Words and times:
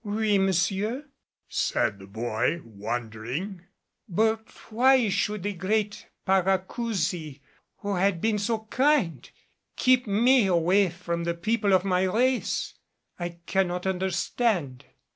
"Oui, 0.03 0.39
monsieur," 0.39 1.05
said 1.47 1.99
the 1.99 2.07
boy 2.07 2.59
wondering 2.65 3.61
"but 4.09 4.47
why 4.71 5.09
should 5.09 5.43
the 5.43 5.53
great 5.53 6.07
Paracousi, 6.25 7.39
who 7.77 7.93
had 7.97 8.19
been 8.19 8.39
so 8.39 8.61
kind, 8.71 9.29
keep 9.75 10.07
me 10.07 10.47
away 10.47 10.89
from 10.89 11.23
the 11.23 11.35
people 11.35 11.71
of 11.71 11.85
my 11.85 12.01
race? 12.05 12.73
I 13.19 13.37
cannot 13.45 13.85
understand." 13.85 14.85